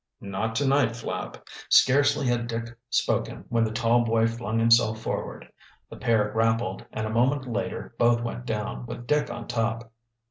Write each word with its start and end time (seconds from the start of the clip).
"Not 0.19 0.55
to 0.55 0.67
night, 0.67 0.95
Flapp." 0.95 1.47
Scarcely 1.69 2.25
had 2.25 2.47
Dick 2.47 2.75
spoken 2.89 3.45
when 3.49 3.63
the 3.63 3.71
tall 3.71 4.03
boy 4.03 4.25
flung 4.25 4.57
himself 4.57 4.99
forward. 4.99 5.47
The 5.91 5.95
pair 5.97 6.31
grappled, 6.31 6.83
and 6.91 7.05
a 7.05 7.09
moment 7.11 7.45
later 7.47 7.93
both 7.99 8.19
went 8.19 8.47
down, 8.47 8.87
with 8.87 9.05
Dick 9.05 9.29
on 9.29 9.47
top. 9.47 9.91